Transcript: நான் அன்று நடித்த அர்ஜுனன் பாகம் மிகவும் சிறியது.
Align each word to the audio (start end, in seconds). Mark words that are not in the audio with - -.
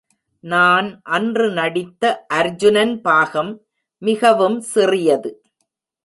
நான் 0.43 0.87
அன்று 1.07 1.51
நடித்த 1.51 2.25
அர்ஜுனன் 2.27 3.01
பாகம் 3.01 3.51
மிகவும் 4.01 4.57
சிறியது. 4.61 5.31